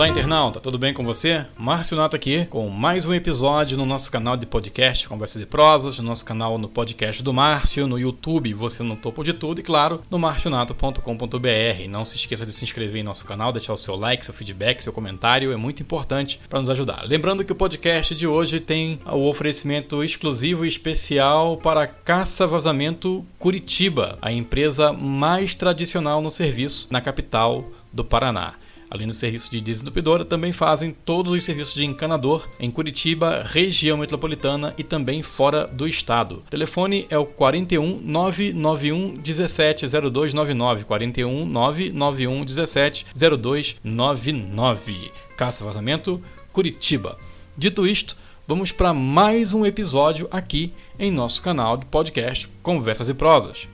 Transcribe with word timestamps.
Olá, 0.00 0.08
internauta, 0.08 0.58
tudo 0.60 0.78
bem 0.78 0.94
com 0.94 1.04
você? 1.04 1.44
Márcio 1.58 1.94
Nato 1.94 2.16
aqui 2.16 2.46
com 2.46 2.66
mais 2.70 3.04
um 3.04 3.12
episódio 3.12 3.76
no 3.76 3.84
nosso 3.84 4.10
canal 4.10 4.34
de 4.34 4.46
podcast 4.46 5.06
Conversa 5.06 5.38
de 5.38 5.44
Prosas, 5.44 5.98
no 5.98 6.04
nosso 6.04 6.24
canal 6.24 6.56
no 6.56 6.70
podcast 6.70 7.22
do 7.22 7.34
Márcio, 7.34 7.86
no 7.86 7.98
YouTube 7.98 8.54
Você 8.54 8.82
no 8.82 8.96
Topo 8.96 9.22
de 9.22 9.34
Tudo 9.34 9.60
e, 9.60 9.62
claro, 9.62 10.00
no 10.10 10.18
marcionato.com.br. 10.18 11.88
Não 11.90 12.02
se 12.06 12.16
esqueça 12.16 12.46
de 12.46 12.52
se 12.52 12.64
inscrever 12.64 13.02
em 13.02 13.04
nosso 13.04 13.26
canal, 13.26 13.52
deixar 13.52 13.74
o 13.74 13.76
seu 13.76 13.94
like, 13.94 14.24
seu 14.24 14.32
feedback, 14.32 14.82
seu 14.82 14.90
comentário, 14.90 15.52
é 15.52 15.56
muito 15.56 15.82
importante 15.82 16.40
para 16.48 16.60
nos 16.60 16.70
ajudar. 16.70 17.04
Lembrando 17.04 17.44
que 17.44 17.52
o 17.52 17.54
podcast 17.54 18.14
de 18.14 18.26
hoje 18.26 18.58
tem 18.58 18.98
o 19.04 19.28
oferecimento 19.28 20.02
exclusivo 20.02 20.64
e 20.64 20.68
especial 20.68 21.58
para 21.58 21.86
Caça 21.86 22.46
Vazamento 22.46 23.22
Curitiba, 23.38 24.18
a 24.22 24.32
empresa 24.32 24.94
mais 24.94 25.54
tradicional 25.54 26.22
no 26.22 26.30
serviço 26.30 26.88
na 26.90 27.02
capital 27.02 27.66
do 27.92 28.02
Paraná. 28.02 28.54
Além 28.90 29.06
do 29.06 29.14
serviço 29.14 29.48
de 29.48 29.60
desentupidora, 29.60 30.24
também 30.24 30.50
fazem 30.50 30.90
todos 30.90 31.32
os 31.32 31.44
serviços 31.44 31.74
de 31.74 31.84
encanador 31.84 32.48
em 32.58 32.68
Curitiba, 32.72 33.40
região 33.46 33.96
metropolitana 33.96 34.74
e 34.76 34.82
também 34.82 35.22
fora 35.22 35.64
do 35.64 35.86
estado. 35.86 36.42
O 36.46 36.50
telefone 36.50 37.06
é 37.08 37.16
o 37.16 37.24
41 37.24 38.00
991 38.00 39.16
17 39.18 39.86
0299. 39.86 40.82
41 40.84 41.46
991 41.46 42.44
17 42.44 43.06
0299. 43.14 45.12
Caça 45.36 45.64
Vazamento, 45.64 46.20
Curitiba. 46.52 47.16
Dito 47.56 47.86
isto, 47.86 48.16
vamos 48.44 48.72
para 48.72 48.92
mais 48.92 49.54
um 49.54 49.64
episódio 49.64 50.26
aqui 50.32 50.72
em 50.98 51.12
nosso 51.12 51.40
canal 51.42 51.76
de 51.76 51.86
podcast 51.86 52.48
Conversas 52.60 53.08
e 53.08 53.14
Prosas. 53.14 53.68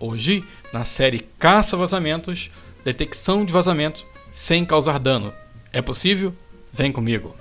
Hoje, 0.00 0.42
na 0.72 0.82
série 0.82 1.20
Caça 1.38 1.76
Vazamentos, 1.76 2.50
detecção 2.82 3.44
de 3.44 3.52
vazamento 3.52 4.10
sem 4.32 4.64
causar 4.64 4.98
dano. 4.98 5.32
É 5.72 5.82
possível? 5.82 6.34
Vem 6.72 6.90
comigo. 6.90 7.36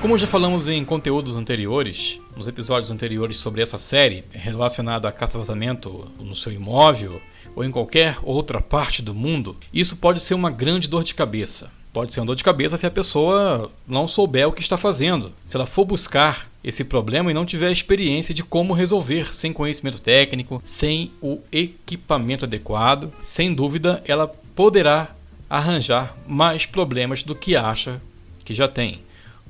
Como 0.00 0.16
já 0.16 0.26
falamos 0.26 0.68
em 0.68 0.84
conteúdos 0.84 1.36
anteriores, 1.36 2.20
nos 2.36 2.46
episódios 2.46 2.92
anteriores 2.92 3.38
sobre 3.38 3.60
essa 3.60 3.76
série 3.76 4.24
relacionada 4.30 5.08
a 5.08 5.12
caça-vazamento 5.12 6.10
no 6.20 6.36
seu 6.36 6.52
imóvel 6.52 7.20
ou 7.56 7.64
em 7.64 7.72
qualquer 7.72 8.16
outra 8.22 8.60
parte 8.60 9.02
do 9.02 9.12
mundo, 9.12 9.56
isso 9.72 9.96
pode 9.96 10.22
ser 10.22 10.34
uma 10.34 10.50
grande 10.50 10.88
dor 10.88 11.02
de 11.02 11.14
cabeça. 11.14 11.75
Pode 11.96 12.12
ser 12.12 12.20
uma 12.20 12.26
dor 12.26 12.36
de 12.36 12.44
cabeça 12.44 12.76
se 12.76 12.84
a 12.84 12.90
pessoa 12.90 13.72
não 13.88 14.06
souber 14.06 14.46
o 14.46 14.52
que 14.52 14.60
está 14.60 14.76
fazendo. 14.76 15.32
Se 15.46 15.56
ela 15.56 15.64
for 15.64 15.86
buscar 15.86 16.46
esse 16.62 16.84
problema 16.84 17.30
e 17.30 17.34
não 17.34 17.46
tiver 17.46 17.72
experiência 17.72 18.34
de 18.34 18.44
como 18.44 18.74
resolver, 18.74 19.34
sem 19.34 19.50
conhecimento 19.50 19.98
técnico, 19.98 20.60
sem 20.62 21.10
o 21.22 21.38
equipamento 21.50 22.44
adequado, 22.44 23.10
sem 23.22 23.54
dúvida 23.54 24.02
ela 24.06 24.30
poderá 24.54 25.16
arranjar 25.48 26.14
mais 26.28 26.66
problemas 26.66 27.22
do 27.22 27.34
que 27.34 27.56
acha 27.56 27.98
que 28.44 28.52
já 28.52 28.68
tem. 28.68 29.00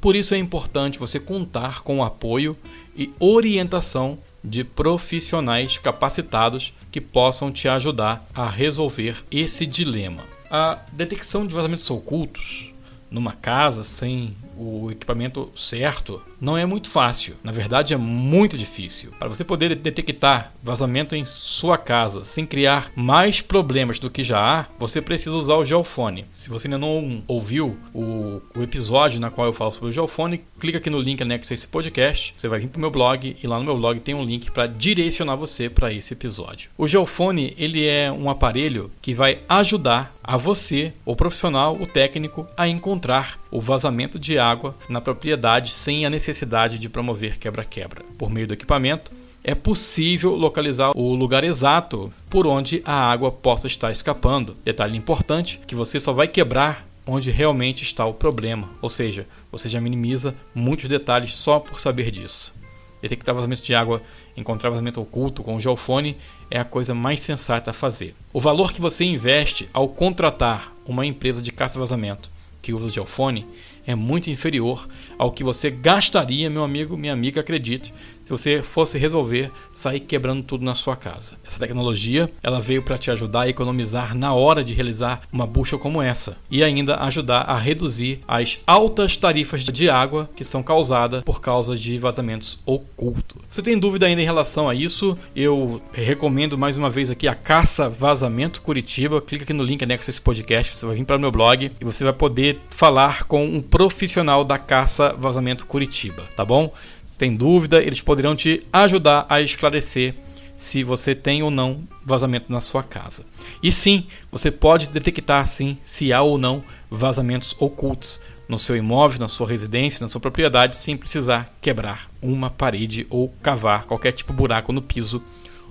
Por 0.00 0.14
isso 0.14 0.33
é 0.33 0.38
importante 0.38 1.00
você 1.00 1.19
contar 1.19 1.83
com 1.83 1.98
o 1.98 2.05
apoio 2.05 2.56
e 2.97 3.10
orientação 3.19 4.20
de 4.44 4.62
profissionais 4.62 5.78
capacitados 5.78 6.72
que 6.92 7.00
possam 7.00 7.50
te 7.50 7.66
ajudar 7.66 8.25
a 8.33 8.48
resolver 8.48 9.16
esse 9.33 9.66
dilema. 9.66 10.36
A 10.50 10.78
detecção 10.92 11.47
de 11.47 11.55
vazamentos 11.55 11.91
ocultos 11.91 12.72
numa 13.11 13.33
casa 13.33 13.83
sem 13.83 14.36
o 14.59 14.91
equipamento 14.91 15.51
certo 15.57 16.21
não 16.41 16.57
é 16.57 16.67
muito 16.67 16.91
fácil. 16.91 17.37
Na 17.43 17.53
verdade, 17.53 17.95
é 17.95 17.97
muito 17.97 18.59
difícil. 18.59 19.12
Para 19.19 19.28
você 19.28 19.44
poder 19.44 19.75
detectar 19.75 20.53
vazamento 20.62 21.15
em 21.15 21.25
sua 21.25 21.78
casa 21.78 22.25
sem 22.25 22.47
criar 22.47 22.91
mais 22.95 23.41
problemas 23.41 23.99
do 23.99 24.11
que 24.11 24.22
já 24.22 24.39
há, 24.39 24.66
você 24.78 25.00
precisa 25.00 25.34
usar 25.34 25.55
o 25.55 25.65
geofone. 25.65 26.27
Se 26.33 26.50
você 26.50 26.66
ainda 26.66 26.78
não 26.78 27.22
ouviu 27.27 27.77
o, 27.95 28.41
o 28.55 28.62
episódio 28.62 29.21
na 29.21 29.31
qual 29.31 29.47
eu 29.47 29.53
falo 29.53 29.72
sobre 29.72 29.91
o 29.91 29.93
geofone, 29.93 30.43
clica 30.59 30.78
aqui 30.78 30.91
no 30.91 31.00
link 31.00 31.22
anexo 31.22 31.53
a 31.53 31.55
esse 31.55 31.69
podcast. 31.69 32.34
Você 32.37 32.49
vai 32.49 32.61
vir 32.61 32.69
para 32.69 32.78
o 32.78 32.81
meu 32.81 32.91
blog 32.91 33.37
e 33.43 33.47
lá 33.47 33.59
no 33.59 33.65
meu 33.65 33.77
blog 33.77 33.99
tem 34.00 34.15
um 34.15 34.25
link 34.25 34.50
para 34.50 34.66
direcionar 34.66 35.37
você 35.37 35.69
para 35.69 35.93
esse 35.93 36.12
episódio. 36.12 36.71
O 36.77 36.87
geofone 36.87 37.55
ele 37.59 37.87
é 37.87 38.11
um 38.11 38.28
aparelho 38.28 38.91
que 39.00 39.15
vai 39.15 39.41
ajudar 39.49 40.15
a 40.22 40.37
você, 40.37 40.93
o 41.05 41.15
profissional, 41.15 41.77
o 41.81 41.87
técnico, 41.87 42.47
a 42.56 42.66
encontrar 42.66 43.39
o 43.50 43.61
vazamento 43.61 44.19
de 44.19 44.39
água 44.51 44.75
na 44.89 45.01
propriedade 45.01 45.71
sem 45.71 46.07
a 46.07 46.11
necessidade 46.11 46.79
de 46.79 46.89
promover 46.89 47.39
quebra-quebra. 47.39 48.05
Por 48.19 48.31
meio 48.31 48.47
do 48.47 48.55
equipamento, 48.55 49.11
é 49.43 49.55
possível 49.55 50.34
localizar 50.34 50.91
o 50.97 51.15
lugar 51.15 51.45
exato 51.45 52.12
por 52.29 52.47
onde 52.47 52.83
a 52.84 52.95
água 52.95 53.31
possa 53.31 53.67
estar 53.67 53.93
escapando. 53.93 54.57
Detalhe 54.65 54.97
importante 54.97 55.61
que 55.67 55.75
você 55.75 56.01
só 56.01 56.12
vai 56.12 56.27
quebrar 56.27 56.87
onde 57.07 57.31
realmente 57.31 57.83
está 57.83 58.05
o 58.05 58.12
problema, 58.12 58.69
ou 58.83 58.91
seja, 58.91 59.27
você 59.53 59.69
já 59.69 59.81
minimiza 59.81 60.34
muitos 60.53 60.89
detalhes 60.89 61.34
só 61.34 61.61
por 61.61 61.81
saber 61.81 62.11
disso. 62.11 62.53
Detectar 63.01 63.34
vazamento 63.34 63.63
de 63.63 63.75
água, 63.75 64.03
encontrar 64.37 64.71
vazamento 64.71 65.01
oculto 65.01 65.43
com 65.43 65.55
o 65.55 65.61
geofone 65.61 66.17
é 66.51 66.59
a 66.59 66.65
coisa 66.65 66.93
mais 66.93 67.21
sensata 67.21 67.71
a 67.71 67.75
fazer. 67.75 68.17
O 68.33 68.41
valor 68.41 68.73
que 68.73 68.81
você 68.81 69.05
investe 69.05 69.69
ao 69.73 69.89
contratar 69.89 70.73
uma 70.84 71.07
empresa 71.07 71.41
de 71.41 71.53
caça-vazamento 71.53 72.31
que 72.61 72.73
usa 72.73 72.87
o 72.87 72.91
geofone 72.91 73.47
é 73.86 73.94
muito 73.94 74.30
inferior 74.30 74.88
ao 75.19 75.30
que 75.30 75.44
você 75.44 75.70
gastaria, 75.70 76.50
meu 76.50 76.64
amigo, 76.64 76.97
minha 76.97 77.12
amiga, 77.12 77.41
acredite, 77.41 77.94
se 78.26 78.30
você 78.32 78.60
fosse 78.60 78.98
resolver 78.98 79.52
sair 79.72 80.00
quebrando 80.00 80.42
tudo 80.42 80.64
na 80.64 80.74
sua 80.74 80.97
casa. 80.97 81.38
Essa 81.47 81.60
tecnologia, 81.60 82.28
ela 82.42 82.60
veio 82.60 82.82
para 82.82 82.98
te 82.98 83.08
ajudar 83.08 83.42
a 83.42 83.48
economizar 83.48 84.16
na 84.16 84.34
hora 84.34 84.64
de 84.64 84.74
realizar 84.74 85.22
uma 85.32 85.47
bucha 85.47 85.78
como 85.78 86.02
essa 86.02 86.36
e 86.50 86.64
ainda 86.64 86.97
ajudar 86.97 87.42
a 87.42 87.56
reduzir 87.56 88.20
as 88.26 88.58
altas 88.66 89.16
tarifas 89.16 89.62
de 89.62 89.88
água 89.88 90.28
que 90.34 90.42
são 90.42 90.60
causadas 90.60 91.22
por 91.22 91.41
causa 91.41 91.76
de 91.76 91.97
vazamentos 91.98 92.58
ocultos. 92.66 93.42
Se 93.48 93.62
tem 93.62 93.78
dúvida 93.78 94.06
ainda 94.06 94.20
em 94.20 94.24
relação 94.24 94.68
a 94.68 94.74
isso, 94.74 95.16
eu 95.34 95.80
recomendo 95.92 96.58
mais 96.58 96.76
uma 96.76 96.91
vez 96.91 97.12
aqui 97.12 97.28
a 97.28 97.34
Caça 97.34 97.88
Vazamento 97.88 98.60
Curitiba. 98.60 99.20
Clica 99.20 99.44
aqui 99.44 99.53
no 99.53 99.62
link 99.62 99.84
anexo 99.84 100.10
a 100.10 100.12
esse 100.12 100.20
podcast, 100.20 100.74
você 100.74 100.84
vai 100.84 100.97
vir 100.97 101.04
para 101.04 101.16
o 101.16 101.20
meu 101.20 101.30
blog 101.30 101.70
e 101.80 101.84
você 101.84 102.03
vai 102.03 102.12
poder 102.12 102.60
falar 102.70 103.22
com 103.24 103.47
um 103.47 103.62
profissional 103.76 104.42
da 104.42 104.59
Caça 104.59 105.14
Vazamento 105.19 105.66
Curitiba, 105.66 106.22
tá 106.34 106.47
bom? 106.47 106.72
Se 107.04 107.19
tem 107.19 107.37
dúvida, 107.37 107.82
eles 107.82 108.00
poderão 108.00 108.34
te 108.34 108.66
ajudar 108.72 109.26
a 109.28 109.42
esclarecer 109.42 110.14
se 110.56 110.82
você 110.82 111.14
tem 111.14 111.42
ou 111.42 111.50
não 111.50 111.86
vazamento 112.03 112.50
na 112.50 112.59
sua 112.59 112.82
casa. 112.82 113.26
E 113.62 113.70
sim, 113.70 114.06
você 114.32 114.50
pode 114.50 114.88
detectar 114.88 115.47
sim 115.47 115.76
se 115.82 116.10
há 116.10 116.22
ou 116.22 116.38
não 116.38 116.65
vazamentos 116.91 117.54
ocultos 117.59 118.19
no 118.48 118.59
seu 118.59 118.78
imóvel, 118.78 119.20
na 119.20 119.28
sua 119.28 119.47
residência, 119.47 120.03
na 120.03 120.09
sua 120.09 120.22
propriedade, 120.22 120.78
sem 120.78 120.97
precisar 120.97 121.54
quebrar 121.60 122.09
uma 122.22 122.48
parede 122.48 123.06
ou 123.10 123.28
cavar 123.42 123.84
qualquer 123.84 124.12
tipo 124.12 124.32
de 124.32 124.38
buraco 124.38 124.72
no 124.72 124.81
piso 124.81 125.22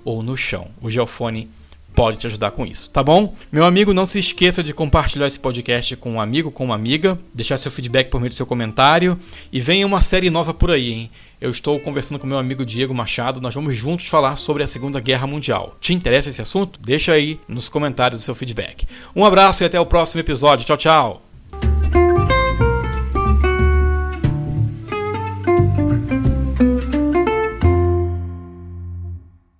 ou 0.04 0.22
no 0.22 0.36
chão. 0.36 0.68
O 0.80 0.88
geofone 0.88 1.50
pode 1.96 2.18
te 2.18 2.26
ajudar 2.26 2.50
com 2.50 2.66
isso, 2.66 2.90
tá 2.90 3.02
bom? 3.02 3.34
Meu 3.50 3.64
amigo, 3.64 3.94
não 3.94 4.04
se 4.04 4.18
esqueça 4.18 4.62
de 4.62 4.74
compartilhar 4.74 5.26
esse 5.26 5.40
podcast 5.40 5.96
com 5.96 6.12
um 6.12 6.20
amigo, 6.20 6.50
com 6.50 6.66
uma 6.66 6.74
amiga, 6.74 7.18
deixar 7.32 7.56
seu 7.56 7.70
feedback 7.70 8.10
por 8.10 8.20
meio 8.20 8.30
do 8.30 8.36
seu 8.36 8.44
comentário 8.44 9.18
e 9.50 9.60
venha 9.60 9.86
uma 9.86 10.02
série 10.02 10.28
nova 10.28 10.52
por 10.52 10.70
aí, 10.70 10.92
hein? 10.92 11.10
Eu 11.40 11.50
estou 11.50 11.80
conversando 11.80 12.18
com 12.18 12.26
meu 12.26 12.38
amigo 12.38 12.66
Diego 12.66 12.94
Machado, 12.94 13.40
nós 13.40 13.54
vamos 13.54 13.76
juntos 13.76 14.08
falar 14.08 14.36
sobre 14.36 14.62
a 14.62 14.66
Segunda 14.66 15.00
Guerra 15.00 15.26
Mundial. 15.26 15.74
Te 15.80 15.94
interessa 15.94 16.28
esse 16.28 16.42
assunto? 16.42 16.78
Deixa 16.80 17.12
aí 17.12 17.40
nos 17.48 17.68
comentários 17.68 18.20
o 18.20 18.22
seu 18.22 18.34
feedback. 18.34 18.86
Um 19.14 19.24
abraço 19.24 19.62
e 19.62 19.66
até 19.66 19.80
o 19.80 19.86
próximo 19.86 20.20
episódio. 20.20 20.66
Tchau, 20.66 20.76
tchau! 20.76 21.25